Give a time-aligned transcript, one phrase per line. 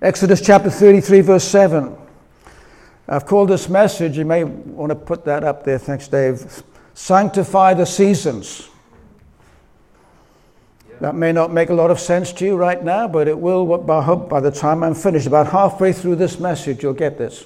[0.00, 1.96] Exodus chapter 33, verse 7.
[3.08, 6.62] I've called this message, you may want to put that up there, thanks, Dave.
[6.94, 8.68] Sanctify the seasons.
[11.00, 13.66] That may not make a lot of sense to you right now, but it will,
[14.02, 15.26] hope, by the time I'm finished.
[15.26, 17.44] About halfway through this message, you'll get this.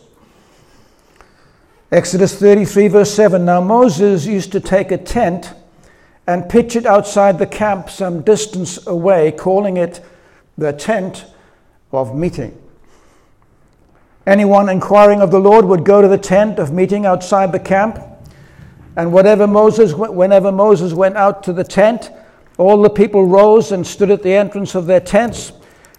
[1.91, 3.47] Exodus 33, verse 7.
[3.47, 5.55] Now Moses used to take a tent
[6.27, 10.05] and pitch it outside the camp some distance away, calling it
[10.59, 11.25] the tent
[11.93, 12.59] of meeting.
[14.27, 17.99] Anyone inquiring of the Lord would go to the tent of meeting outside the camp.
[18.97, 22.11] And whatever Moses, whenever Moses went out to the tent,
[22.59, 25.53] all the people rose and stood at the entrance of their tents,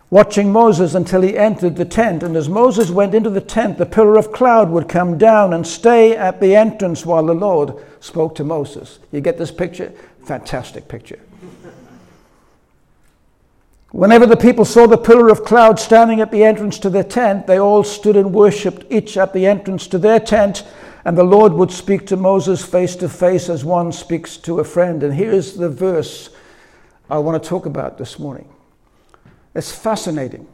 [0.09, 2.23] watching Moses until he entered the tent.
[2.23, 5.65] And as Moses went into the tent, the pillar of cloud would come down and
[5.65, 8.99] stay at the entrance while the Lord spoke to Moses.
[9.11, 9.91] You get this picture?
[10.25, 11.19] Fantastic picture.
[13.93, 17.45] Whenever the people saw the pillar of cloud standing at the entrance to their tent,
[17.45, 20.63] they all stood and worshipped, each at the entrance to their tent,
[21.05, 24.63] and the Lord would speak to Moses face to face as one speaks to a
[24.63, 25.03] friend.
[25.03, 26.31] And here's the verse
[27.07, 28.49] I want to talk about this morning.
[29.53, 30.47] It's fascinating.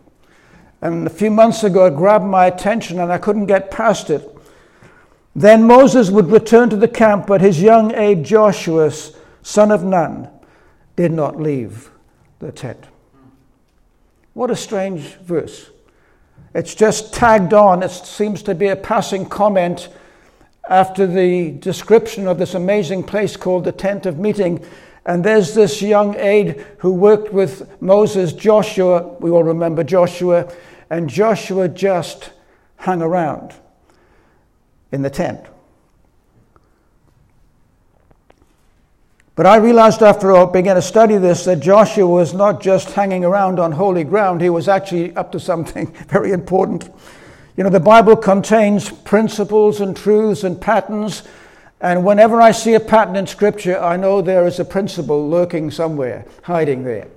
[0.81, 4.37] And a few months ago, it grabbed my attention and I couldn't get past it.
[5.33, 8.91] Then Moses would return to the camp, but his young aide Joshua,
[9.43, 10.27] son of Nun,
[10.97, 11.89] did not leave
[12.39, 12.83] the tent.
[14.39, 15.69] What a strange verse.
[16.55, 17.83] It's just tagged on.
[17.83, 19.89] It seems to be a passing comment
[20.69, 24.65] after the description of this amazing place called the tent of meeting.
[25.05, 29.09] And there's this young aide who worked with Moses, Joshua.
[29.19, 30.49] We all remember Joshua.
[30.89, 32.31] And Joshua just
[32.77, 33.53] hung around
[34.93, 35.45] in the tent.
[39.39, 43.23] But I realized after I began to study this that Joshua was not just hanging
[43.23, 46.89] around on holy ground, he was actually up to something very important.
[47.55, 51.23] You know, the Bible contains principles and truths and patterns,
[51.79, 55.71] and whenever I see a pattern in Scripture, I know there is a principle lurking
[55.71, 57.07] somewhere, hiding there.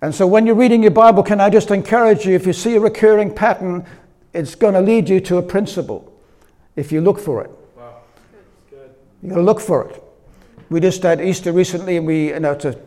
[0.00, 2.76] And so when you're reading your Bible, can I just encourage you if you see
[2.76, 3.84] a recurring pattern,
[4.32, 6.16] it's going to lead you to a principle
[6.76, 7.50] if you look for it.
[7.76, 7.96] Wow.
[9.20, 10.04] You've got to look for it.
[10.70, 12.78] We just had Easter recently, and we, you know, it's a,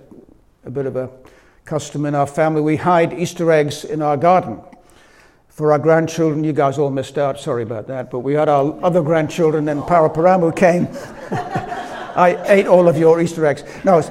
[0.65, 1.09] a bit of a
[1.65, 2.61] custom in our family.
[2.61, 4.61] We hide Easter eggs in our garden
[5.47, 6.43] for our grandchildren.
[6.43, 8.11] You guys all missed out, sorry about that.
[8.11, 10.87] But we had our other grandchildren, and Paraparaumu came.
[12.15, 13.63] I ate all of your Easter eggs.
[13.83, 14.01] No,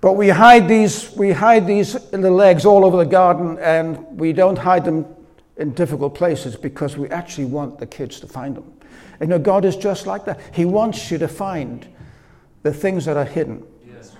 [0.00, 4.32] but we hide these, we hide these little eggs all over the garden, and we
[4.32, 5.04] don't hide them
[5.58, 8.75] in difficult places because we actually want the kids to find them.
[9.20, 10.40] You know, God is just like that.
[10.52, 11.86] He wants you to find
[12.62, 13.64] the things that are hidden.
[13.86, 14.14] Yes.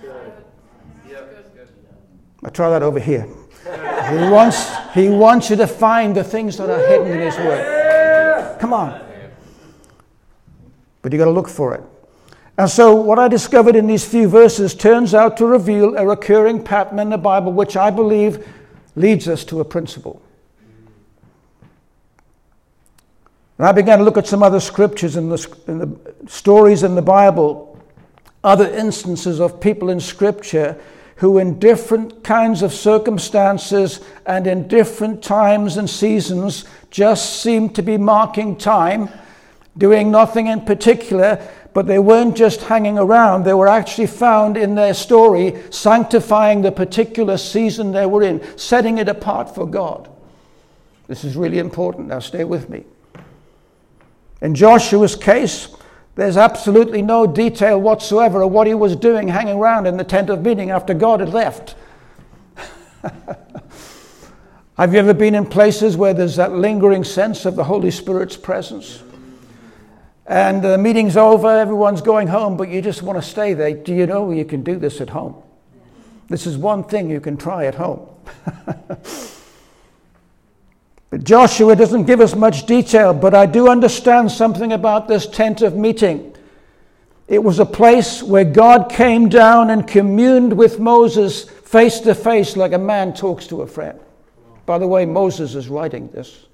[2.43, 3.27] I try that over here.
[3.63, 8.57] he, wants, he wants you to find the things that are hidden in His Word.
[8.59, 9.01] Come on.
[11.01, 11.83] But you've got to look for it.
[12.57, 16.63] And so, what I discovered in these few verses turns out to reveal a recurring
[16.63, 18.47] pattern in the Bible, which I believe
[18.95, 20.21] leads us to a principle.
[23.57, 26.95] And I began to look at some other scriptures and the, in the stories in
[26.95, 27.79] the Bible,
[28.43, 30.79] other instances of people in Scripture
[31.17, 37.81] who, in different kinds of circumstances and in different times and seasons, just seemed to
[37.81, 39.09] be marking time,
[39.75, 41.41] doing nothing in particular,
[41.73, 43.43] but they weren't just hanging around.
[43.43, 48.99] They were actually found in their story sanctifying the particular season they were in, setting
[48.99, 50.07] it apart for God.
[51.07, 52.09] This is really important.
[52.09, 52.85] Now, stay with me.
[54.41, 55.69] In Joshua's case,
[56.15, 60.29] there's absolutely no detail whatsoever of what he was doing hanging around in the tent
[60.29, 61.75] of meeting after God had left.
[64.77, 68.37] Have you ever been in places where there's that lingering sense of the Holy Spirit's
[68.37, 69.03] presence?
[70.27, 73.73] And the meeting's over, everyone's going home, but you just want to stay there.
[73.73, 75.41] Do you know you can do this at home?
[76.29, 78.07] This is one thing you can try at home.
[81.09, 85.61] But Joshua doesn't give us much detail, but I do understand something about this tent
[85.61, 86.35] of meeting.
[87.27, 92.55] It was a place where God came down and communed with Moses face to face
[92.55, 93.99] like a man talks to a friend.
[94.65, 96.45] By the way, Moses is writing this,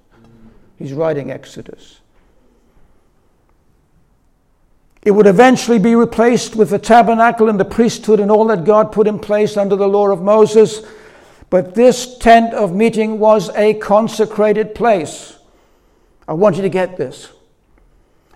[0.77, 2.00] he's writing Exodus.
[5.03, 8.91] It would eventually be replaced with the tabernacle and the priesthood and all that God
[8.91, 10.81] put in place under the law of Moses.
[11.53, 15.38] But this tent of meeting was a consecrated place.
[16.27, 17.29] I want you to get this.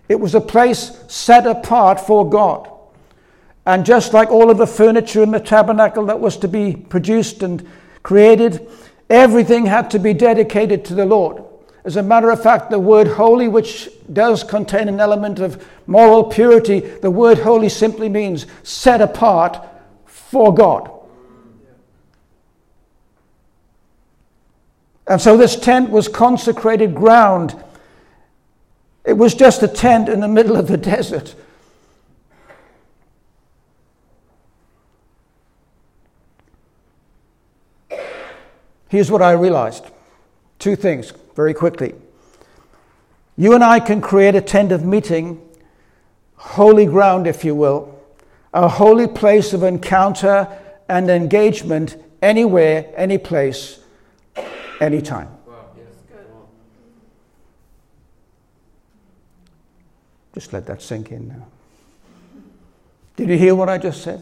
[0.07, 2.69] It was a place set apart for God.
[3.65, 7.41] And just like all of the furniture in the tabernacle that was to be produced
[7.41, 7.67] and
[8.03, 8.69] created,
[9.09, 11.43] everything had to be dedicated to the Lord.
[11.85, 16.23] As a matter of fact, the word holy, which does contain an element of moral
[16.23, 19.57] purity, the word holy simply means set apart
[20.05, 20.91] for God.
[25.07, 27.55] And so this tent was consecrated ground.
[29.05, 31.35] It was just a tent in the middle of the desert.
[38.89, 39.85] Here's what I realized
[40.59, 41.93] two things very quickly.
[43.35, 45.41] You and I can create a tent of meeting,
[46.35, 47.99] holy ground, if you will,
[48.53, 50.47] a holy place of encounter
[50.89, 53.79] and engagement anywhere, any place,
[54.79, 55.29] anytime.
[60.33, 61.47] Just let that sink in now.
[63.15, 64.21] Did you hear what I just said?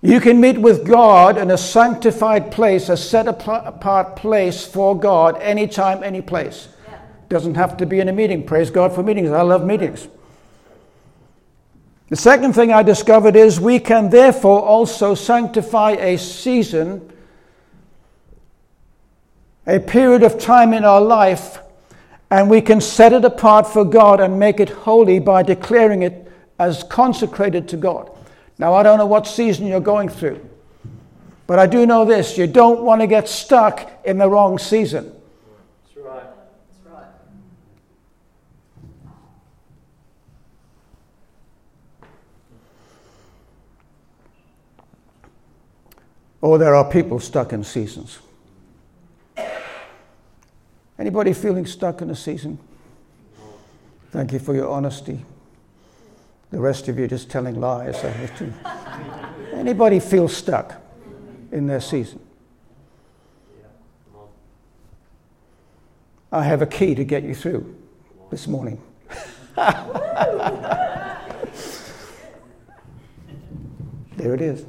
[0.00, 5.40] You can meet with God in a sanctified place, a set apart place for God,
[5.40, 6.68] anytime, any place.
[6.86, 6.98] Yeah.
[7.30, 8.44] Doesn't have to be in a meeting.
[8.44, 9.30] Praise God for meetings.
[9.30, 10.06] I love meetings.
[12.14, 17.12] The second thing I discovered is we can therefore also sanctify a season,
[19.66, 21.58] a period of time in our life,
[22.30, 26.30] and we can set it apart for God and make it holy by declaring it
[26.56, 28.16] as consecrated to God.
[28.58, 30.48] Now, I don't know what season you're going through,
[31.48, 35.12] but I do know this you don't want to get stuck in the wrong season.
[35.82, 36.22] That's right.
[36.22, 37.08] That's right.
[46.46, 48.18] Oh, there are people stuck in seasons.
[50.98, 52.58] Anybody feeling stuck in a season?
[54.10, 55.24] Thank you for your honesty.
[56.50, 58.04] The rest of you just telling lies.
[58.04, 58.52] I have To
[59.54, 60.74] Anybody feel stuck
[61.50, 62.20] in their season?
[66.30, 67.74] I have a key to get you through
[68.30, 68.82] this morning.
[69.56, 69.64] there
[74.34, 74.66] it is.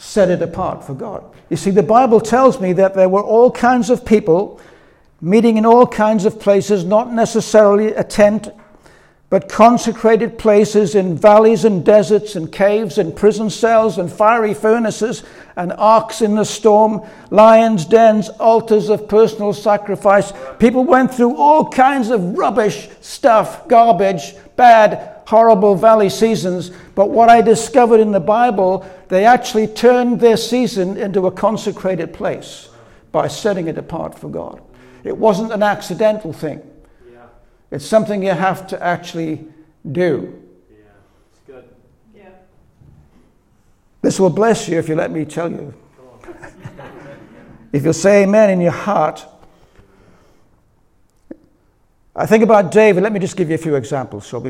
[0.00, 1.22] Set it apart for God.
[1.50, 4.58] You see, the Bible tells me that there were all kinds of people
[5.20, 8.48] meeting in all kinds of places, not necessarily a tent
[9.28, 15.22] but consecrated places in valleys and deserts and caves and prison cells and fiery furnaces
[15.54, 20.32] and arks in the storm, lions' dens, altars of personal sacrifice.
[20.58, 26.72] People went through all kinds of rubbish stuff, garbage, bad, horrible valley seasons.
[26.96, 32.12] But what I discovered in the Bible, they actually turned their season into a consecrated
[32.12, 32.68] place
[33.12, 34.60] by setting it apart for God.
[35.04, 36.60] It wasn't an accidental thing.
[37.70, 39.46] It's something you have to actually
[39.92, 40.42] do.
[40.68, 40.76] Yeah,
[41.30, 41.64] it's good.
[42.12, 42.30] Yeah.
[44.02, 45.72] This will bless you if you let me tell you.
[47.72, 49.24] if you say amen in your heart.
[52.16, 53.04] I think about David.
[53.04, 54.26] Let me just give you a few examples.
[54.26, 54.40] So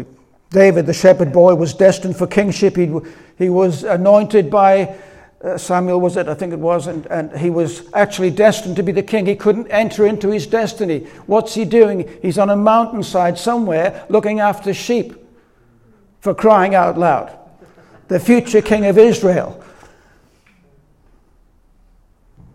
[0.50, 2.76] David, the shepherd boy, was destined for kingship.
[2.76, 2.93] He,
[3.38, 4.97] he was anointed by
[5.43, 6.29] uh, Samuel was it?
[6.29, 9.25] I think it was, and, and he was actually destined to be the king.
[9.25, 11.06] He couldn't enter into his destiny.
[11.26, 12.11] What's he doing?
[12.20, 15.14] He's on a mountainside somewhere looking after sheep
[16.20, 17.38] for crying out loud.
[18.08, 19.64] The future king of Israel.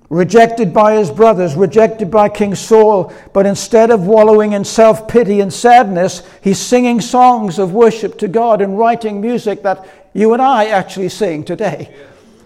[0.09, 5.41] Rejected by his brothers, rejected by King Saul, but instead of wallowing in self pity
[5.41, 10.41] and sadness, he's singing songs of worship to God and writing music that you and
[10.41, 11.93] I actually sing today.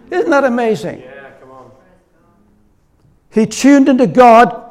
[0.09, 1.01] Isn't that amazing?
[1.01, 1.71] Yeah, come on.
[3.31, 4.69] He tuned into God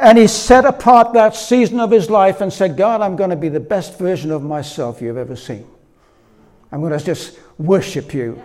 [0.00, 3.36] and he set apart that season of his life and said, God, I'm going to
[3.36, 5.66] be the best version of myself you've ever seen.
[6.70, 8.42] I'm going to just worship you.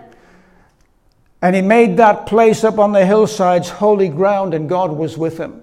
[1.44, 5.38] And he made that place up on the hillsides holy ground, and God was with
[5.38, 5.62] him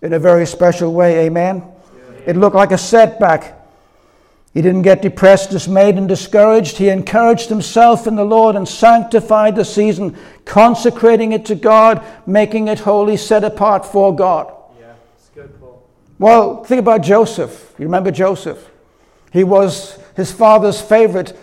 [0.00, 1.26] in a very special way.
[1.26, 1.64] Amen.
[2.26, 3.58] It looked like a setback.
[4.54, 6.76] He didn't get depressed, dismayed, and discouraged.
[6.76, 12.68] He encouraged himself in the Lord and sanctified the season, consecrating it to God, making
[12.68, 14.54] it holy, set apart for God.
[14.78, 15.82] Yeah, it's good, Paul.
[16.20, 17.74] Well, think about Joseph.
[17.80, 18.70] You remember Joseph?
[19.32, 21.36] He was his father's favorite,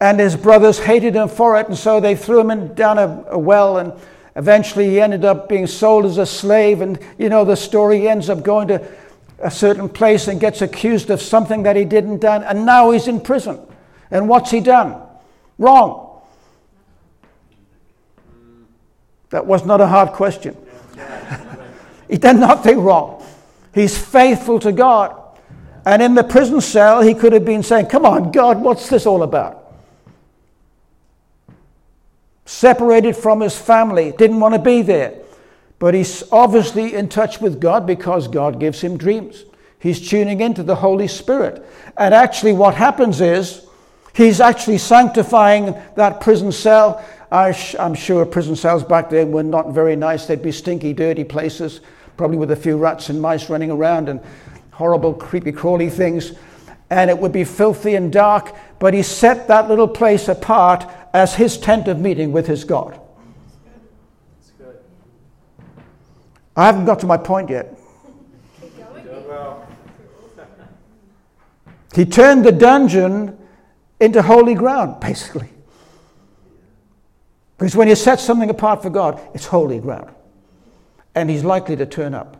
[0.00, 3.38] and his brothers hated him for it, and so they threw him down a, a
[3.38, 3.92] well, and
[4.34, 6.80] eventually he ended up being sold as a slave.
[6.80, 8.00] And you know the story.
[8.00, 8.88] He ends up going to
[9.40, 13.08] a certain place and gets accused of something that he didn't done, and now he's
[13.08, 13.60] in prison.
[14.10, 15.00] And what's he done?
[15.58, 16.22] Wrong.
[19.28, 20.56] That was not a hard question.
[22.08, 23.24] he did nothing wrong.
[23.74, 25.16] He's faithful to God.
[25.84, 29.06] And in the prison cell, he could have been saying, Come on, God, what's this
[29.06, 29.59] all about?
[32.50, 35.14] Separated from his family, didn't want to be there.
[35.78, 39.44] But he's obviously in touch with God because God gives him dreams.
[39.78, 41.64] He's tuning into the Holy Spirit.
[41.96, 43.64] And actually, what happens is
[44.14, 47.04] he's actually sanctifying that prison cell.
[47.30, 50.26] I am sure prison cells back then were not very nice.
[50.26, 51.80] They'd be stinky, dirty places,
[52.16, 54.20] probably with a few rats and mice running around and
[54.72, 56.32] horrible, creepy, crawly things.
[56.90, 58.54] And it would be filthy and dark.
[58.78, 63.00] But he set that little place apart as his tent of meeting with his God.
[66.56, 67.76] I haven't got to my point yet.
[71.94, 73.36] He turned the dungeon
[73.98, 75.48] into holy ground, basically.
[77.58, 80.10] Because when you set something apart for God, it's holy ground.
[81.14, 82.39] And he's likely to turn up.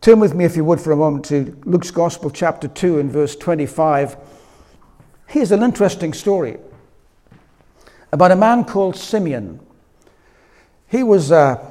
[0.00, 3.10] Turn with me, if you would, for a moment to Luke's Gospel, chapter 2, and
[3.10, 4.16] verse 25.
[5.26, 6.58] Here's an interesting story
[8.12, 9.60] about a man called Simeon.
[10.88, 11.64] He was uh,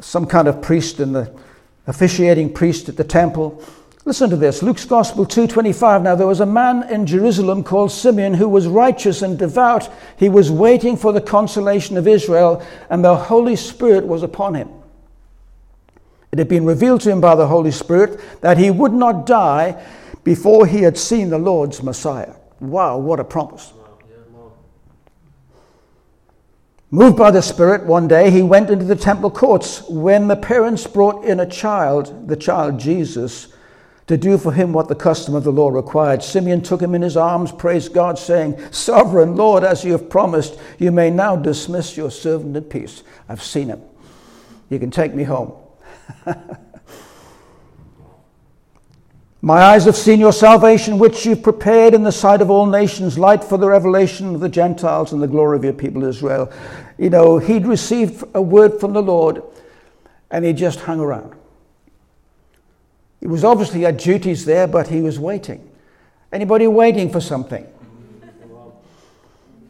[0.00, 1.34] some kind of priest in the
[1.86, 3.62] officiating priest at the temple.
[4.04, 8.34] Listen to this Luke's Gospel 2:25 Now there was a man in Jerusalem called Simeon
[8.34, 13.16] who was righteous and devout he was waiting for the consolation of Israel and the
[13.16, 14.68] Holy Spirit was upon him
[16.32, 19.82] It had been revealed to him by the Holy Spirit that he would not die
[20.24, 23.72] before he had seen the Lord's Messiah wow what a promise
[26.88, 30.86] Moved by the Spirit, one day he went into the temple courts when the parents
[30.86, 33.48] brought in a child, the child Jesus,
[34.06, 36.22] to do for him what the custom of the law required.
[36.22, 40.60] Simeon took him in his arms, praised God, saying, Sovereign Lord, as you have promised,
[40.78, 43.02] you may now dismiss your servant in peace.
[43.28, 43.82] I've seen him.
[44.70, 45.52] You can take me home.
[49.42, 53.16] My eyes have seen your salvation, which you've prepared in the sight of all nations,
[53.16, 56.50] light for the revelation of the Gentiles and the glory of your people Israel.
[56.98, 59.42] You know, he'd received a word from the Lord
[60.32, 61.34] and he just hung around.
[63.20, 65.70] He was obviously had duties there, but he was waiting.
[66.32, 67.66] Anybody waiting for something?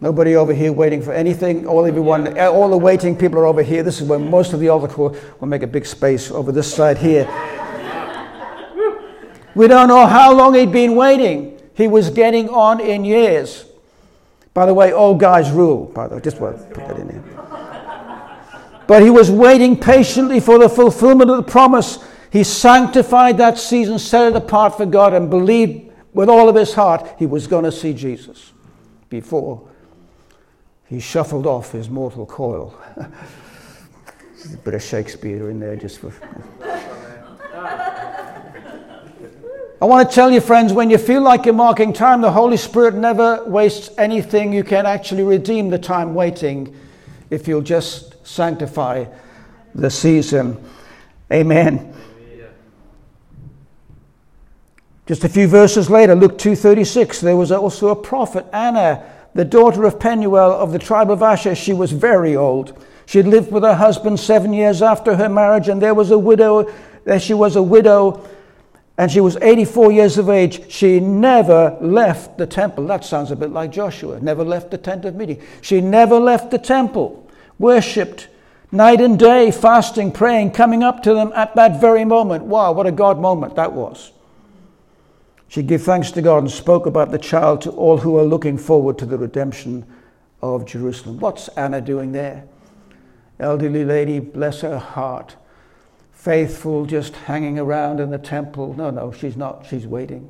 [0.00, 1.66] Nobody over here waiting for anything.
[1.66, 3.82] All everyone, all the waiting people are over here.
[3.82, 6.72] This is where most of the altar call will make a big space over this
[6.72, 7.24] side here.
[9.54, 11.58] We don't know how long he'd been waiting.
[11.72, 13.64] He was getting on in years.
[14.52, 17.08] By the way, old guys rule, by the way, just want to put that in
[17.08, 18.84] there.
[18.86, 22.04] But he was waiting patiently for the fulfillment of the promise.
[22.30, 26.74] He sanctified that season, set it apart for God, and believed with all of his
[26.74, 28.52] heart he was going to see Jesus
[29.08, 29.65] before
[30.88, 32.74] he shuffled off his mortal coil.
[34.52, 36.12] a bit of Shakespeare in there just for.
[39.78, 42.56] I want to tell you, friends, when you feel like you're marking time, the Holy
[42.56, 44.52] Spirit never wastes anything.
[44.52, 46.74] You can actually redeem the time waiting
[47.28, 49.04] if you'll just sanctify
[49.74, 50.56] the season.
[51.30, 51.92] Amen.
[55.06, 59.04] Just a few verses later, Luke 2:36, there was also a prophet, Anna,
[59.36, 61.54] the daughter of Penuel of the tribe of Asher.
[61.54, 62.82] She was very old.
[63.06, 66.18] She had lived with her husband seven years after her marriage, and there was a
[66.18, 66.72] widow.
[67.04, 68.28] There she was a widow
[68.98, 70.70] and she was 84 years of age.
[70.70, 72.86] She never left the temple.
[72.86, 74.20] That sounds a bit like Joshua.
[74.20, 75.42] Never left the tent of meeting.
[75.60, 77.28] She never left the temple.
[77.58, 78.28] Worshipped
[78.72, 82.44] night and day, fasting, praying, coming up to them at that very moment.
[82.44, 84.12] Wow, what a God moment that was.
[85.48, 88.58] She gave thanks to God and spoke about the child to all who are looking
[88.58, 89.86] forward to the redemption
[90.42, 91.18] of Jerusalem.
[91.18, 92.44] What's Anna doing there?
[93.38, 95.36] Elderly lady, bless her heart
[96.26, 98.74] faithful, just hanging around in the temple.
[98.74, 99.64] No, no, she's not.
[99.64, 100.28] She's waiting.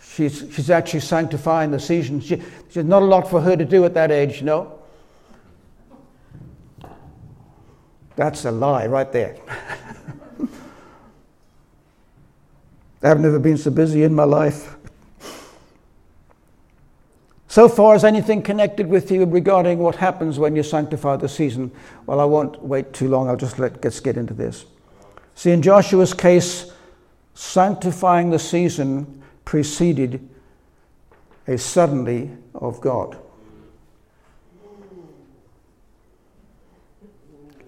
[0.00, 2.20] She's, she's actually sanctifying the season.
[2.20, 4.80] She, there's not a lot for her to do at that age, you know.
[8.16, 9.36] That's a lie right there.
[13.10, 14.76] I've never been so busy in my life.
[17.46, 21.70] So far as anything connected with you regarding what happens when you sanctify the season,
[22.04, 23.28] well, I won't wait too long.
[23.28, 24.66] I'll just let, let's get into this.
[25.36, 26.72] See, in Joshua's case,
[27.34, 30.28] sanctifying the season preceded
[31.46, 33.16] a suddenly of God.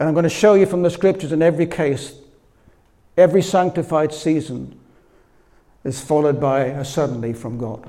[0.00, 2.14] And I'm going to show you from the scriptures in every case,
[3.16, 4.77] every sanctified season
[5.88, 7.82] is followed by a suddenly from God.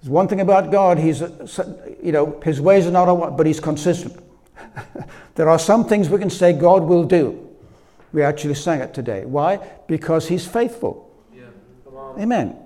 [0.00, 1.20] There's one thing about God, he's,
[2.02, 4.22] you know, his ways are not on but he's consistent.
[5.34, 7.40] there are some things we can say God will do.
[8.12, 9.24] We actually sang it today.
[9.24, 9.56] Why?
[9.86, 11.10] Because he's faithful.
[11.34, 11.44] Yeah.
[12.18, 12.56] Amen.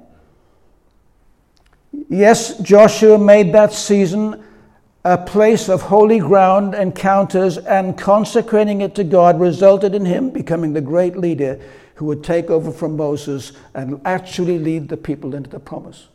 [2.08, 4.44] Yes, Joshua made that season
[5.04, 10.72] a place of holy ground encounters, and consecrating it to God resulted in him becoming
[10.72, 11.60] the great leader
[11.98, 16.06] who would take over from Moses and actually lead the people into the promise.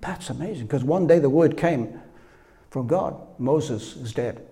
[0.00, 2.00] That's amazing because one day the word came
[2.70, 4.46] from God Moses is dead.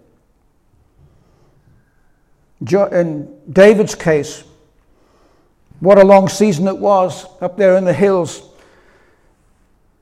[2.68, 4.42] In David's case,
[5.78, 8.42] what a long season it was up there in the hills.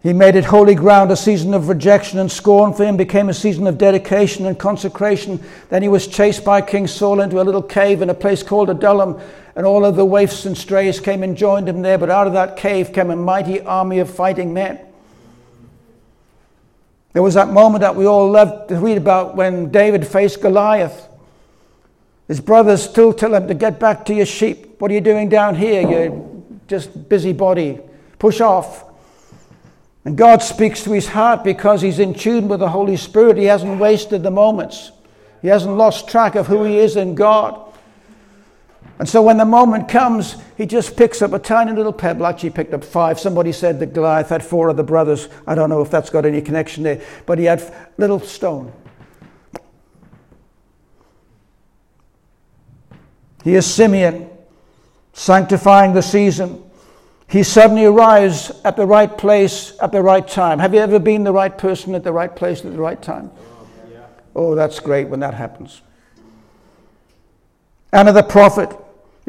[0.03, 3.35] He made it holy ground, a season of rejection and scorn for him became a
[3.35, 5.43] season of dedication and consecration.
[5.69, 8.71] Then he was chased by King Saul into a little cave in a place called
[8.71, 9.21] Adullam,
[9.55, 11.99] and all of the waifs and strays came and joined him there.
[11.99, 14.81] But out of that cave came a mighty army of fighting men.
[17.13, 21.09] There was that moment that we all love to read about when David faced Goliath.
[22.27, 24.81] His brothers still tell him to get back to your sheep.
[24.81, 25.87] What are you doing down here?
[25.87, 27.81] You're just busybody.
[28.19, 28.85] Push off.
[30.05, 33.37] And God speaks to his heart because he's in tune with the Holy Spirit.
[33.37, 34.93] He hasn't wasted the moments,
[35.43, 37.67] he hasn't lost track of who he is in God.
[38.99, 42.27] And so when the moment comes, he just picks up a tiny little pebble.
[42.27, 43.19] Actually, picked up five.
[43.19, 45.29] Somebody said that Goliath had four other brothers.
[45.47, 47.63] I don't know if that's got any connection there, but he had
[47.97, 48.71] little stone.
[53.43, 54.29] He is Simeon,
[55.15, 56.70] sanctifying the season.
[57.31, 60.59] He suddenly arrives at the right place at the right time.
[60.59, 63.31] Have you ever been the right person at the right place at the right time?
[64.35, 65.81] Oh, that's great when that happens.
[67.93, 68.77] Anna the prophet,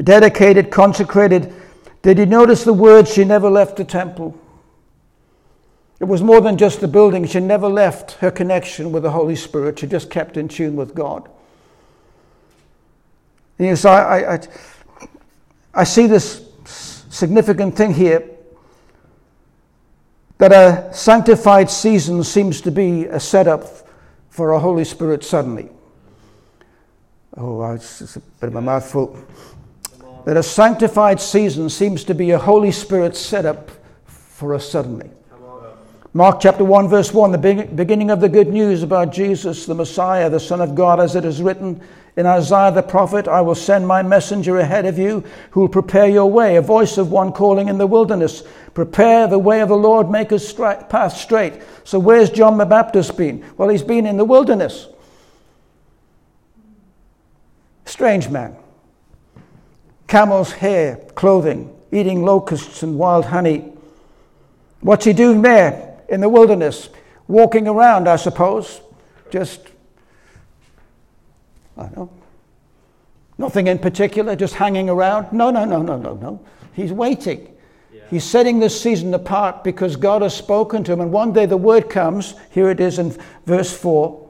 [0.02, 1.54] dedicated, consecrated.
[2.02, 3.12] Did you notice the words?
[3.12, 4.36] She never left the temple.
[6.00, 7.24] It was more than just the building.
[7.26, 9.78] She never left her connection with the Holy Spirit.
[9.78, 11.28] She just kept in tune with God.
[13.58, 14.40] And you know, so I, I,
[15.72, 16.48] I see this
[17.22, 18.28] significant thing here
[20.38, 23.64] that a sanctified season seems to be a setup
[24.28, 25.68] for a Holy Spirit suddenly.
[27.36, 29.16] Oh, it's a bit of a mouthful.
[30.24, 33.70] That a sanctified season seems to be a Holy Spirit setup
[34.04, 35.08] for us suddenly.
[36.14, 40.28] Mark chapter 1, verse 1, the beginning of the good news about Jesus, the Messiah,
[40.28, 41.80] the Son of God, as it is written
[42.16, 46.08] in Isaiah the prophet, I will send my messenger ahead of you who will prepare
[46.08, 48.42] your way, a voice of one calling in the wilderness.
[48.74, 51.62] Prepare the way of the Lord, make his path straight.
[51.84, 53.44] So, where's John the Baptist been?
[53.56, 54.88] Well, he's been in the wilderness.
[57.86, 58.56] Strange man.
[60.06, 63.72] Camel's hair, clothing, eating locusts and wild honey.
[64.80, 66.90] What's he doing there in the wilderness?
[67.26, 68.82] Walking around, I suppose,
[69.30, 69.71] just
[71.82, 72.10] I know.
[73.38, 75.32] Nothing in particular, just hanging around.
[75.32, 76.40] No, no, no, no, no, no.
[76.74, 77.52] He's waiting.
[77.92, 78.02] Yeah.
[78.10, 81.00] He's setting this season apart because God has spoken to him.
[81.00, 83.16] And one day the word comes, here it is in
[83.46, 84.28] verse 4.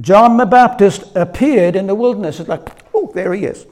[0.00, 2.40] John the Baptist appeared in the wilderness.
[2.40, 3.66] It's like, oh, there he is.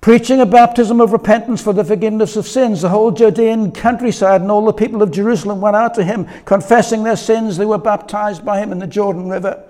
[0.00, 2.80] Preaching a baptism of repentance for the forgiveness of sins.
[2.80, 7.04] The whole Judean countryside and all the people of Jerusalem went out to him, confessing
[7.04, 7.58] their sins.
[7.58, 9.62] They were baptized by him in the Jordan River.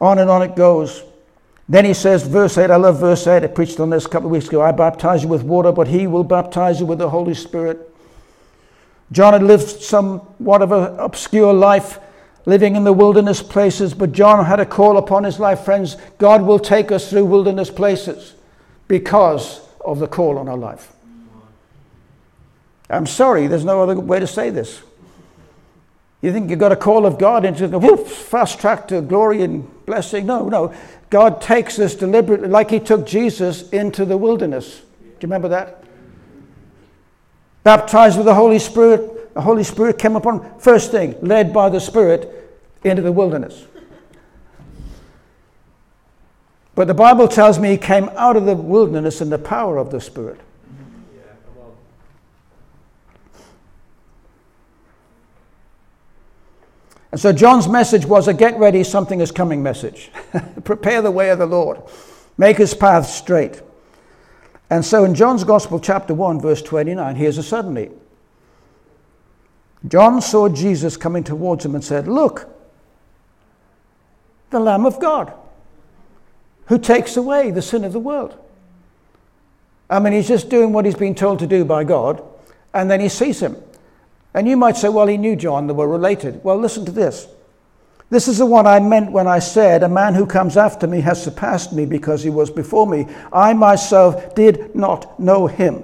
[0.00, 1.02] On and on it goes.
[1.68, 3.42] Then he says, verse 8, I love verse 8.
[3.42, 4.60] I preached on this a couple of weeks ago.
[4.60, 7.90] I baptize you with water, but he will baptize you with the Holy Spirit.
[9.12, 11.98] John had lived somewhat of an obscure life,
[12.44, 15.96] living in the wilderness places, but John had a call upon his life, friends.
[16.18, 18.34] God will take us through wilderness places
[18.88, 20.92] because of the call on our life.
[22.90, 24.82] I'm sorry, there's no other way to say this.
[26.24, 29.42] You think you've got a call of God into the whoop, fast track to glory
[29.42, 30.24] and blessing?
[30.24, 30.72] No, no.
[31.10, 34.80] God takes us deliberately, like He took Jesus into the wilderness.
[35.00, 35.84] Do you remember that?
[37.62, 39.34] Baptized with the Holy Spirit.
[39.34, 43.66] The Holy Spirit came upon, first thing, led by the Spirit into the wilderness.
[46.74, 49.90] But the Bible tells me he came out of the wilderness in the power of
[49.90, 50.40] the Spirit.
[57.14, 60.10] And so John's message was a get ready, something is coming message.
[60.64, 61.80] Prepare the way of the Lord,
[62.36, 63.62] make his path straight.
[64.68, 67.92] And so in John's Gospel, chapter 1, verse 29, here's a suddenly.
[69.86, 72.48] John saw Jesus coming towards him and said, Look,
[74.50, 75.32] the Lamb of God
[76.66, 78.36] who takes away the sin of the world.
[79.88, 82.20] I mean, he's just doing what he's been told to do by God,
[82.72, 83.54] and then he sees him.
[84.34, 86.42] And you might say, well, he knew John, they were related.
[86.42, 87.28] Well, listen to this.
[88.10, 91.00] This is the one I meant when I said, A man who comes after me
[91.00, 93.06] has surpassed me because he was before me.
[93.32, 95.82] I myself did not know him.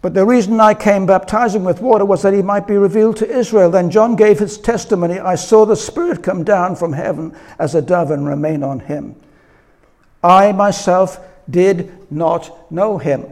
[0.00, 3.30] But the reason I came baptizing with water was that he might be revealed to
[3.30, 3.70] Israel.
[3.70, 7.82] Then John gave his testimony I saw the Spirit come down from heaven as a
[7.82, 9.14] dove and remain on him.
[10.24, 13.26] I myself did not know him.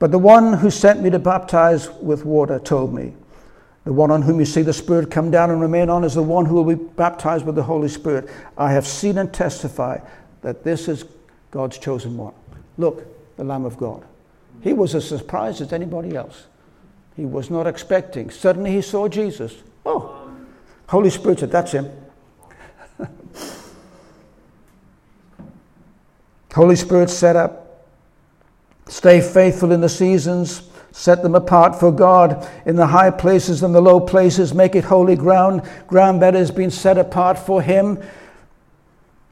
[0.00, 3.12] But the one who sent me to baptize with water told me,
[3.84, 6.22] The one on whom you see the Spirit come down and remain on is the
[6.22, 8.30] one who will be baptized with the Holy Spirit.
[8.56, 9.98] I have seen and testify
[10.40, 11.04] that this is
[11.50, 12.32] God's chosen one.
[12.78, 14.02] Look, the Lamb of God.
[14.62, 16.46] He was as surprised as anybody else.
[17.14, 18.30] He was not expecting.
[18.30, 19.54] Suddenly he saw Jesus.
[19.84, 20.30] Oh,
[20.88, 21.90] Holy Spirit said, That's him.
[26.54, 27.59] Holy Spirit set up.
[28.90, 30.68] Stay faithful in the seasons.
[30.90, 34.52] Set them apart for God in the high places and the low places.
[34.52, 38.02] Make it holy ground, ground that has been set apart for Him.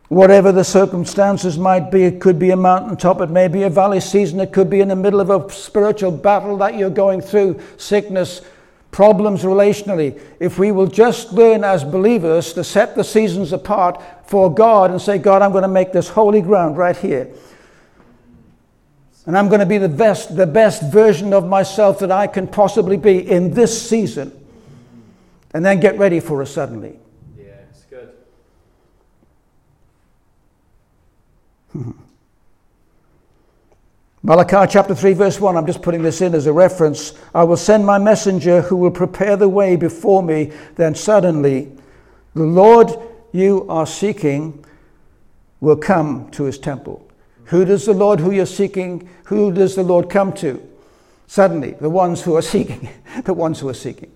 [0.06, 3.98] Whatever the circumstances might be, it could be a mountaintop, it may be a valley
[3.98, 7.60] season, it could be in the middle of a spiritual battle that you're going through,
[7.78, 8.42] sickness,
[8.92, 10.18] problems relationally.
[10.38, 15.02] If we will just learn as believers to set the seasons apart for God and
[15.02, 17.28] say, God, I'm going to make this holy ground right here.
[19.28, 22.48] And I'm going to be the best, the best version of myself that I can
[22.48, 24.32] possibly be in this season.
[25.52, 26.98] And then get ready for a suddenly.
[27.36, 28.14] Yeah, it's good.
[34.22, 37.12] Malachi chapter 3, verse 1, I'm just putting this in as a reference.
[37.34, 40.52] I will send my messenger who will prepare the way before me.
[40.76, 41.70] Then suddenly,
[42.32, 42.92] the Lord
[43.32, 44.64] you are seeking
[45.60, 47.07] will come to his temple.
[47.48, 50.62] Who does the Lord who you're seeking, who does the Lord come to?
[51.26, 52.88] Suddenly, the ones who are seeking,
[53.24, 54.10] the ones who are seeking.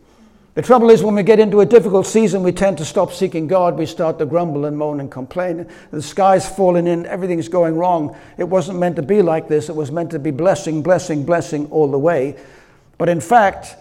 [0.55, 3.47] The trouble is, when we get into a difficult season, we tend to stop seeking
[3.47, 3.79] God.
[3.79, 5.66] We start to grumble and moan and complain.
[5.90, 8.14] The sky's falling in, everything's going wrong.
[8.37, 9.71] It wasn't meant to be like this.
[9.71, 12.37] It was meant to be blessing, blessing, blessing all the way.
[12.99, 13.77] But in fact,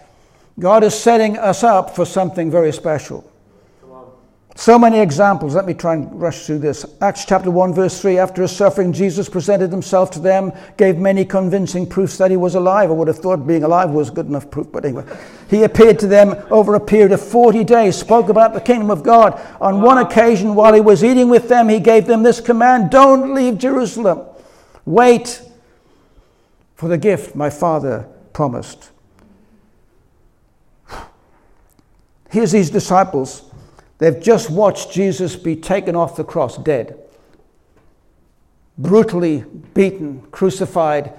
[0.58, 3.30] God is setting us up for something very special.
[4.54, 5.54] So many examples.
[5.54, 6.84] Let me try and rush through this.
[7.00, 8.18] Acts chapter 1, verse 3.
[8.18, 12.54] After his suffering, Jesus presented himself to them, gave many convincing proofs that he was
[12.54, 12.90] alive.
[12.90, 15.04] I would have thought being alive was good enough proof, but anyway.
[15.48, 19.02] He appeared to them over a period of 40 days, spoke about the kingdom of
[19.02, 19.40] God.
[19.60, 23.34] On one occasion, while he was eating with them, he gave them this command Don't
[23.34, 24.20] leave Jerusalem.
[24.84, 25.40] Wait
[26.74, 28.90] for the gift my father promised.
[32.28, 33.51] Here's these disciples
[34.02, 36.98] They've just watched Jesus be taken off the cross, dead,
[38.76, 41.12] brutally beaten, crucified,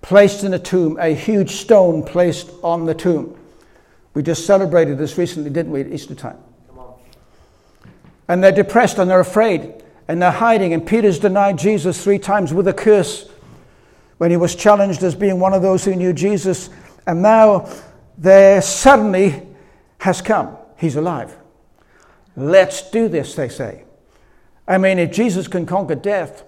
[0.00, 3.38] placed in a tomb, a huge stone placed on the tomb.
[4.14, 6.38] We just celebrated this recently, didn't we, at Easter time?
[8.26, 9.74] And they're depressed and they're afraid
[10.08, 10.72] and they're hiding.
[10.72, 13.28] And Peter's denied Jesus three times with a curse
[14.16, 16.70] when he was challenged as being one of those who knew Jesus.
[17.06, 17.68] And now
[18.16, 19.46] there suddenly
[19.98, 20.56] has come.
[20.78, 21.36] He's alive.
[22.36, 23.84] Let's do this, they say.
[24.66, 26.44] I mean, if Jesus can conquer death,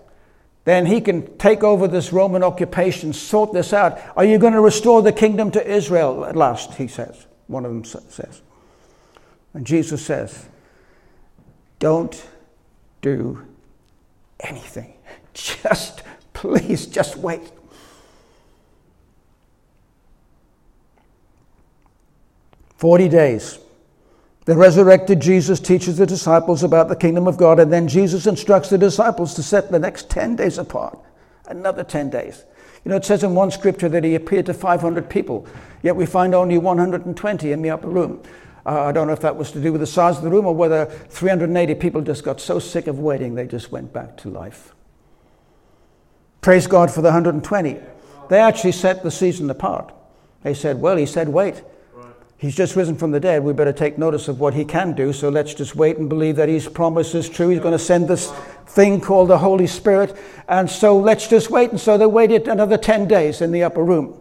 [0.64, 3.98] then he can take over this Roman occupation, sort this out.
[4.16, 6.74] Are you going to restore the kingdom to Israel at last?
[6.74, 7.26] He says.
[7.48, 8.42] One of them says.
[9.54, 10.46] And Jesus says,
[11.78, 12.24] Don't
[13.00, 13.44] do
[14.40, 14.94] anything.
[15.34, 17.40] Just, please, just wait.
[22.76, 23.58] Forty days.
[24.44, 28.70] The resurrected Jesus teaches the disciples about the kingdom of God, and then Jesus instructs
[28.70, 30.98] the disciples to set the next 10 days apart.
[31.46, 32.44] Another 10 days.
[32.84, 35.46] You know, it says in one scripture that he appeared to 500 people,
[35.82, 38.20] yet we find only 120 in the upper room.
[38.66, 40.46] Uh, I don't know if that was to do with the size of the room
[40.46, 44.28] or whether 380 people just got so sick of waiting they just went back to
[44.28, 44.74] life.
[46.40, 47.78] Praise God for the 120.
[48.28, 49.92] They actually set the season apart.
[50.42, 51.62] They said, Well, he said, wait.
[52.42, 53.44] He's just risen from the dead.
[53.44, 55.12] We better take notice of what he can do.
[55.12, 57.50] So let's just wait and believe that his promise is true.
[57.50, 58.32] He's going to send this
[58.66, 60.16] thing called the Holy Spirit.
[60.48, 61.70] And so let's just wait.
[61.70, 64.20] And so they waited another 10 days in the upper room.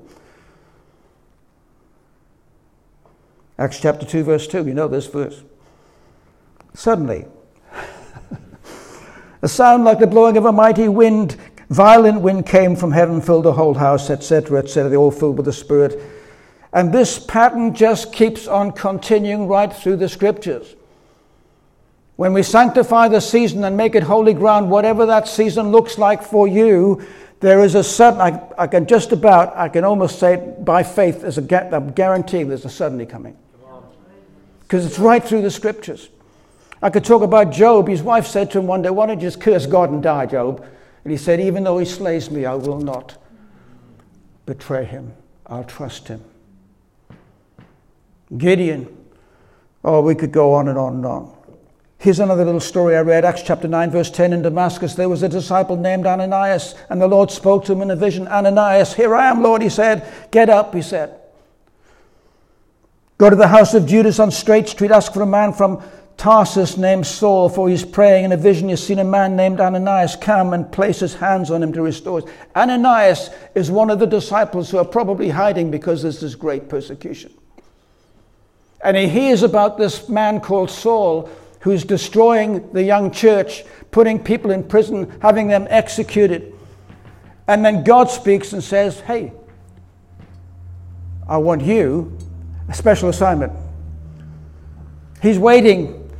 [3.57, 4.67] Acts chapter 2, verse 2.
[4.67, 5.41] You know this verse.
[6.75, 7.25] Suddenly,
[9.41, 11.37] a sound like the blowing of a mighty wind,
[11.71, 14.91] violent wind came from heaven, filled the whole house, etc., etc.
[14.91, 15.99] They all filled with the Spirit
[16.73, 20.75] and this pattern just keeps on continuing right through the scriptures.
[22.15, 26.23] When we sanctify the season and make it holy ground, whatever that season looks like
[26.23, 27.05] for you,
[27.39, 30.83] there is a sudden, I, I can just about, I can almost say it by
[30.83, 33.35] faith, there's a, I'm guaranteeing there's a suddenly coming.
[34.61, 36.09] Because it's right through the scriptures.
[36.81, 37.87] I could talk about Job.
[37.87, 40.27] His wife said to him one day, Why don't you just curse God and die,
[40.27, 40.65] Job?
[41.03, 43.17] And he said, Even though he slays me, I will not
[44.45, 45.13] betray him.
[45.45, 46.23] I'll trust him.
[48.37, 48.97] Gideon.
[49.83, 51.37] Oh, we could go on and on and on.
[51.97, 54.33] Here's another little story I read, Acts chapter 9, verse 10.
[54.33, 57.91] In Damascus, there was a disciple named Ananias, and the Lord spoke to him in
[57.91, 58.27] a vision.
[58.27, 60.11] Ananias, here I am, Lord, he said.
[60.31, 61.19] Get up, he said.
[63.19, 65.83] Go to the house of Judas on Straight Street, ask for a man from
[66.17, 68.25] Tarsus named Saul, for he's praying.
[68.25, 71.61] In a vision, you've seen a man named Ananias come and place his hands on
[71.61, 72.23] him to restore.
[72.55, 77.31] Ananias is one of the disciples who are probably hiding because there's this great persecution.
[78.83, 81.29] And he hears about this man called Saul
[81.61, 86.53] who's destroying the young church, putting people in prison, having them executed.
[87.47, 89.31] And then God speaks and says, Hey,
[91.27, 92.17] I want you
[92.67, 93.53] a special assignment.
[95.21, 96.11] He's waiting,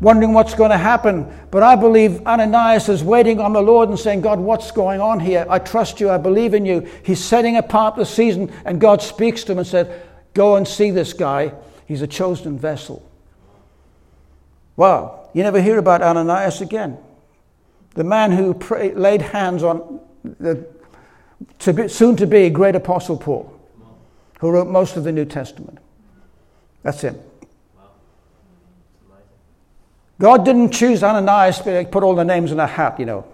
[0.00, 1.26] wondering what's going to happen.
[1.50, 5.18] But I believe Ananias is waiting on the Lord and saying, God, what's going on
[5.18, 5.44] here?
[5.48, 6.08] I trust you.
[6.08, 6.88] I believe in you.
[7.02, 10.02] He's setting apart the season, and God speaks to him and said,
[10.34, 11.52] Go and see this guy.
[11.86, 13.08] He's a chosen vessel.
[14.76, 16.98] Wow, you never hear about Ananias again.
[17.94, 18.54] The man who
[18.94, 20.66] laid hands on the
[21.60, 23.52] to be, soon to be great apostle Paul,
[24.40, 25.78] who wrote most of the New Testament.
[26.82, 27.18] That's him.
[30.18, 33.26] God didn't choose Ananias to put all the names in a hat, you know.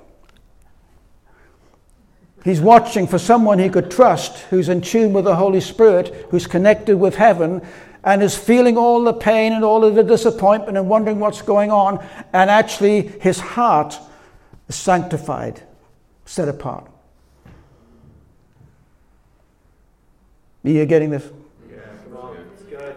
[2.43, 6.47] He's watching for someone he could trust who's in tune with the Holy Spirit, who's
[6.47, 7.61] connected with heaven,
[8.05, 11.71] and is feeling all the pain and all of the disappointment and wondering what's going
[11.71, 13.99] on, and actually his heart
[14.69, 15.63] is sanctified,
[16.25, 16.91] set apart.
[20.65, 21.29] Are you getting this?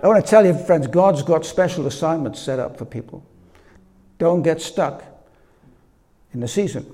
[0.02, 3.24] I want to tell you, friends, God's got special assignments set up for people.
[4.18, 5.04] Don't get stuck
[6.34, 6.86] in the season.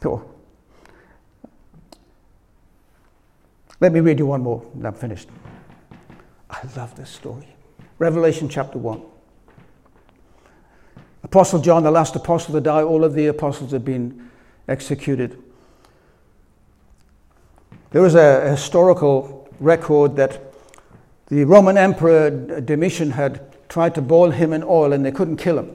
[0.00, 0.30] Cool.
[3.80, 5.28] Let me read you one more, and I'm finished.
[6.54, 7.48] I love this story.
[7.98, 9.02] Revelation chapter 1.
[11.24, 14.30] Apostle John, the last apostle to die, all of the apostles have been
[14.68, 15.42] executed.
[17.90, 20.54] There is a historical record that
[21.26, 25.58] the Roman Emperor Domitian had tried to boil him in oil and they couldn't kill
[25.58, 25.72] him.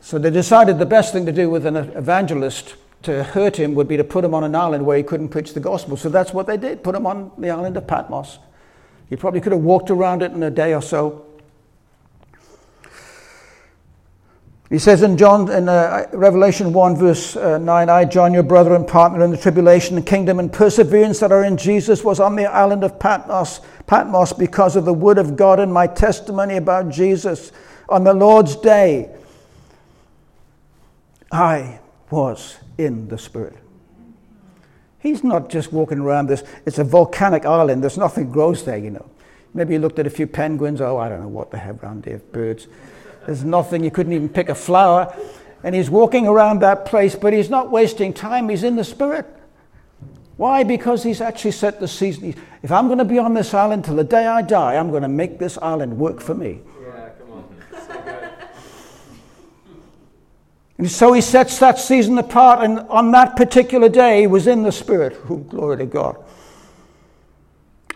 [0.00, 3.88] So they decided the best thing to do with an evangelist to hurt him would
[3.88, 5.98] be to put him on an island where he couldn't preach the gospel.
[5.98, 8.38] So that's what they did, put him on the island of Patmos.
[9.08, 11.24] He probably could have walked around it in a day or so.
[14.70, 18.74] He says in John in uh, Revelation 1 verse uh, 9, I, John, your brother
[18.74, 22.36] and partner in the tribulation and kingdom and perseverance that are in Jesus, was on
[22.36, 26.90] the island of Patmos, Patmos because of the word of God and my testimony about
[26.90, 27.50] Jesus.
[27.88, 29.16] On the Lord's day,
[31.32, 33.56] I was in the Spirit.
[35.00, 37.82] He's not just walking around this, it's a volcanic island.
[37.82, 39.08] There's nothing grows there, you know.
[39.54, 40.80] Maybe he looked at a few penguins.
[40.80, 42.66] Oh, I don't know what they have around there, birds.
[43.26, 43.84] There's nothing.
[43.84, 45.14] You couldn't even pick a flower.
[45.62, 48.48] And he's walking around that place, but he's not wasting time.
[48.48, 49.26] He's in the Spirit.
[50.36, 50.62] Why?
[50.62, 52.34] Because he's actually set the season.
[52.62, 55.02] If I'm going to be on this island till the day I die, I'm going
[55.02, 56.60] to make this island work for me.
[56.80, 57.44] Yeah, come on.
[57.72, 58.30] So good.
[60.78, 64.62] And so he sets that season apart, and on that particular day, he was in
[64.62, 65.18] the Spirit.
[65.48, 66.24] Glory to God.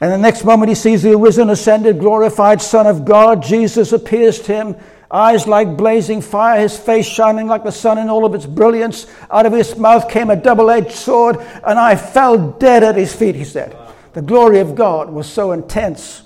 [0.01, 3.41] And the next moment, he sees the arisen, ascended, glorified Son of God.
[3.41, 4.77] Jesus appears to him,
[5.13, 9.07] eyes like blazing fire, his face shining like the sun in all of its brilliance.
[9.31, 13.15] Out of his mouth came a double edged sword, and I fell dead at his
[13.15, 13.77] feet, he said.
[14.15, 16.23] The glory of God was so intense.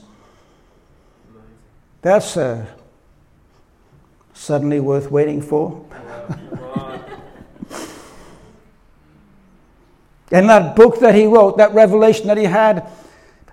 [2.00, 2.64] That's uh,
[4.32, 5.84] suddenly worth waiting for.
[10.32, 12.88] And that book that he wrote, that revelation that he had,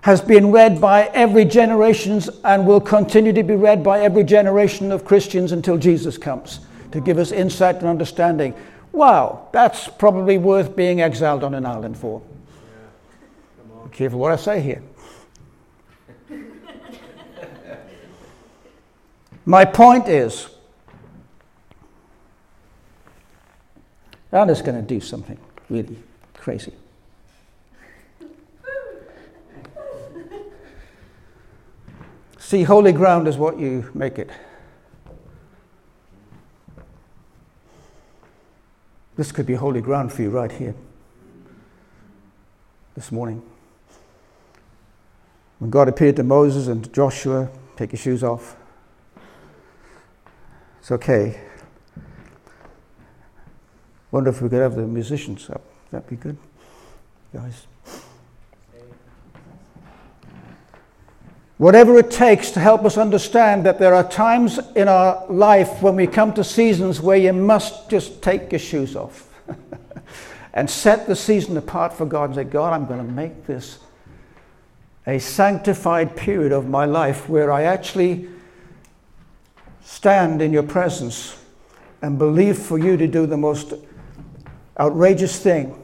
[0.02, 4.92] has been read by every generation and will continue to be read by every generation
[4.92, 6.60] of Christians until Jesus comes
[6.92, 8.54] to give us insight and understanding.
[8.92, 12.22] Wow, that's probably worth being exiled on an island for.
[13.84, 14.82] Be careful what I say here.
[19.46, 20.48] My point is,
[24.34, 25.38] Just going to do something
[25.70, 25.96] really
[26.34, 26.72] crazy.
[32.36, 34.30] See, holy ground is what you make it.
[39.16, 40.74] This could be holy ground for you right here
[42.96, 43.40] this morning.
[45.60, 48.56] When God appeared to Moses and Joshua, take your shoes off.
[50.80, 51.40] It's okay.
[54.14, 55.60] Wonder if we could have the musicians up.
[55.90, 56.36] That'd be good,
[57.34, 57.66] guys.
[61.58, 65.96] Whatever it takes to help us understand that there are times in our life when
[65.96, 69.28] we come to seasons where you must just take your shoes off
[70.54, 73.80] and set the season apart for God and say, God, I'm going to make this
[75.08, 78.28] a sanctified period of my life where I actually
[79.82, 81.36] stand in your presence
[82.00, 83.74] and believe for you to do the most
[84.78, 85.80] outrageous thing.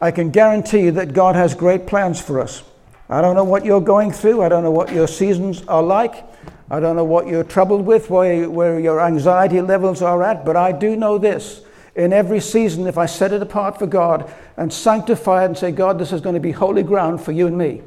[0.00, 2.62] I can guarantee you that God has great plans for us.
[3.08, 4.42] I don't know what you're going through.
[4.42, 6.24] I don't know what your seasons are like.
[6.70, 10.56] I don't know what you're troubled with, where, where your anxiety levels are at, but
[10.56, 11.62] I do know this.
[11.96, 15.72] In every season, if I set it apart for God and sanctify it and say,
[15.72, 17.82] God, this is going to be holy ground for you and me.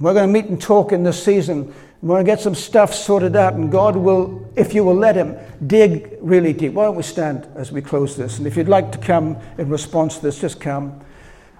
[0.00, 1.72] We're going to meet and talk in this season.
[2.02, 5.16] We're going to get some stuff sorted out, and God will, if you will let
[5.16, 6.74] Him, dig really deep.
[6.74, 8.38] Why don't we stand as we close this?
[8.38, 11.00] And if you'd like to come in response to this, just come.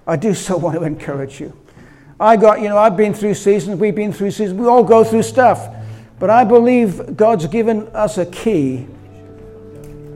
[0.06, 1.56] I do so want to encourage you.
[2.20, 5.04] I got, you know, I've been through seasons, we've been through seasons, we all go
[5.04, 5.68] through stuff.
[6.18, 8.86] But I believe God's given us a key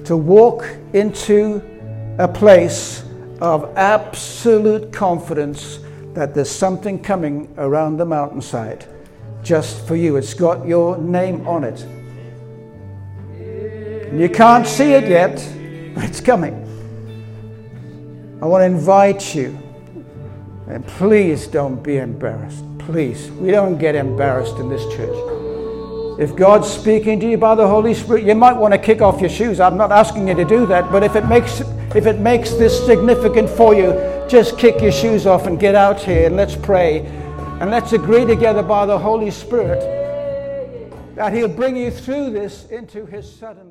[0.05, 1.63] to walk into
[2.19, 3.05] a place
[3.41, 5.81] of absolute confidence
[6.15, 8.87] that there's something coming around the mountainside
[9.43, 10.17] just for you.
[10.17, 11.87] It's got your name on it.
[14.13, 15.37] You can't see it yet,
[15.95, 16.67] but it's coming.
[18.43, 19.57] I want to invite you
[20.67, 22.65] and please don't be embarrassed.
[22.79, 23.31] Please.
[23.33, 25.17] We don't get embarrassed in this church.
[26.19, 29.21] If God's speaking to you by the Holy Spirit, you might want to kick off
[29.21, 29.59] your shoes.
[29.59, 31.61] I'm not asking you to do that, but if it makes
[31.95, 33.93] if it makes this significant for you,
[34.29, 37.01] just kick your shoes off and get out here and let's pray.
[37.61, 39.81] And let's agree together by the Holy Spirit
[41.15, 43.70] that He'll bring you through this into His sudden